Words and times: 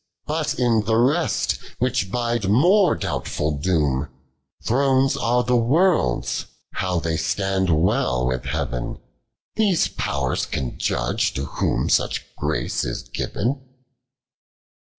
But 0.25 0.57
in 0.57 0.85
the 0.85 0.97
rest, 0.97 1.59
which 1.77 2.09
bide 2.09 2.49
more 2.49 2.95
doubtful 2.95 3.51
doom: 3.51 4.09
Thrones 4.63 5.15
are 5.15 5.43
the 5.43 5.55
world's, 5.55 6.47
how 6.71 6.99
they 6.99 7.15
stand 7.15 7.69
wel 7.69 8.25
Avith 8.25 8.47
heaven, 8.47 8.97
Those 9.57 9.89
pow'rs 9.89 10.47
can 10.47 10.71
iudge 10.79 11.35
to 11.35 11.45
whom 11.45 11.87
such 11.87 12.25
"race 12.41 12.83
is 12.83 13.03
given. 13.09 13.61